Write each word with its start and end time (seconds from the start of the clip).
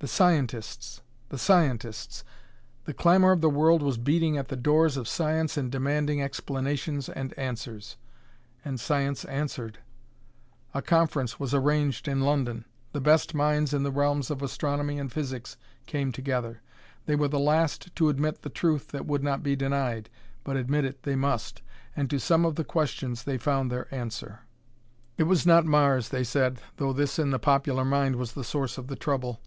The 0.00 0.06
scientists! 0.06 1.00
The 1.28 1.38
scientists! 1.38 2.22
The 2.84 2.94
clamor 2.94 3.32
of 3.32 3.40
the 3.40 3.50
world 3.50 3.82
was 3.82 3.98
beating 3.98 4.36
at 4.38 4.46
the 4.46 4.54
doors 4.54 4.96
of 4.96 5.08
science 5.08 5.56
and 5.56 5.72
demanding 5.72 6.22
explanations 6.22 7.08
and 7.08 7.36
answers. 7.36 7.96
And 8.64 8.78
science 8.78 9.24
answered. 9.24 9.78
A 10.72 10.82
conference 10.82 11.40
was 11.40 11.52
arranged 11.52 12.06
in 12.06 12.20
London; 12.20 12.64
the 12.92 13.00
best 13.00 13.34
minds 13.34 13.74
in 13.74 13.82
the 13.82 13.90
realms 13.90 14.30
of 14.30 14.40
astronomy 14.40 15.00
and 15.00 15.10
physics 15.12 15.56
came 15.86 16.12
together. 16.12 16.62
They 17.06 17.16
were 17.16 17.26
the 17.28 17.40
last 17.40 17.92
to 17.96 18.08
admit 18.08 18.42
the 18.42 18.50
truth 18.50 18.92
that 18.92 19.04
would 19.04 19.24
not 19.24 19.42
be 19.42 19.56
denied, 19.56 20.08
but 20.44 20.56
admit 20.56 20.84
it 20.84 21.02
they 21.02 21.16
must. 21.16 21.60
And 21.96 22.08
to 22.08 22.20
some 22.20 22.44
of 22.44 22.54
the 22.54 22.62
questions 22.62 23.24
they 23.24 23.36
found 23.36 23.68
their 23.72 23.92
answer. 23.92 24.42
It 25.16 25.24
was 25.24 25.44
not 25.44 25.66
Mars, 25.66 26.10
they 26.10 26.22
said, 26.22 26.60
though 26.76 26.92
this 26.92 27.18
in 27.18 27.30
the 27.32 27.40
popular 27.40 27.84
mind 27.84 28.14
was 28.14 28.34
the 28.34 28.44
source 28.44 28.78
of 28.78 28.86
the 28.86 28.94
trouble. 28.94 29.40